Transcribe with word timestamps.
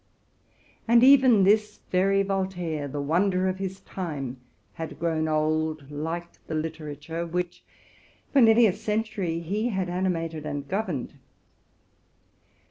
And 0.87 1.03
even 1.03 1.43
this. 1.43 1.79
very 1.91 2.23
Voltaire, 2.23 2.87
the 2.87 2.99
wonder 2.99 3.47
of 3.47 3.59
his 3.59 3.81
time, 3.81 4.37
had 4.73 4.93
evown 4.97 5.27
old, 5.29 5.91
like 5.91 6.43
the 6.47 6.55
literature 6.55 7.23
which 7.23 7.63
for 8.33 8.41
nearly 8.41 8.65
a 8.65 8.73
century 8.73 9.41
he 9.41 9.69
had 9.69 9.89
animated 9.89 10.43
and 10.43 10.67
governed. 10.67 11.19